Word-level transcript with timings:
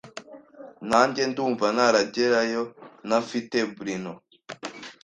Nanjye 0.89 1.21
ndumva 1.31 1.65
ntaragerayo 1.75 2.63
ntafite 3.07 3.57
Bruno” 3.75 4.13